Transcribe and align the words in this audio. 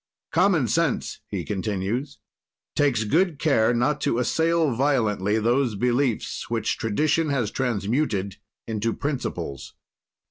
"Common 0.31 0.67
sense," 0.67 1.19
he 1.27 1.45
continues, 1.45 2.17
"takes 2.75 3.03
good 3.03 3.37
care 3.37 3.71
not 3.71 4.01
to 4.01 4.17
assail 4.17 4.71
violently 4.73 5.37
those 5.39 5.75
beliefs 5.75 6.49
which 6.49 6.79
tradition 6.79 7.29
has 7.29 7.51
transmuted 7.51 8.37
into 8.65 8.93
principles. 8.93 9.75